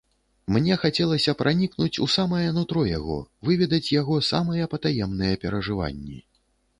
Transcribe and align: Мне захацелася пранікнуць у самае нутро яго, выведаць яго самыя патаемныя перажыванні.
Мне 0.53 0.69
захацелася 0.75 1.33
пранікнуць 1.41 1.99
у 2.05 2.07
самае 2.13 2.47
нутро 2.55 2.85
яго, 2.91 3.17
выведаць 3.49 3.91
яго 4.01 4.17
самыя 4.31 4.71
патаемныя 4.73 5.33
перажыванні. 5.45 6.17